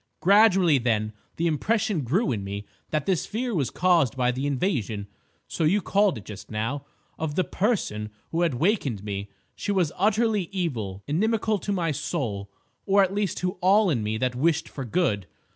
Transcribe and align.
Gradually, 0.19 0.79
then, 0.79 1.13
the 1.35 1.45
impression 1.45 2.01
grew 2.01 2.31
in 2.31 2.43
me 2.43 2.65
that 2.89 3.05
this 3.05 3.27
fear 3.27 3.53
was 3.53 3.69
caused 3.69 4.17
by 4.17 4.31
the 4.31 4.47
invasion—so 4.47 5.63
you 5.63 5.79
called 5.79 6.17
it 6.17 6.25
just 6.25 6.49
now—of 6.49 7.35
the 7.35 7.43
'person' 7.43 8.09
who 8.31 8.41
had 8.41 8.55
wakened 8.55 9.03
me: 9.03 9.29
she 9.53 9.71
was 9.71 9.91
utterly 9.95 10.49
evil; 10.51 11.03
inimical 11.05 11.59
to 11.59 11.71
my 11.71 11.91
soul, 11.91 12.49
or 12.87 13.03
at 13.03 13.13
least 13.13 13.37
to 13.37 13.59
all 13.61 13.91
in 13.91 14.01
me 14.01 14.17
that 14.17 14.33
wished 14.33 14.67
for 14.67 14.85
good. 14.85 15.27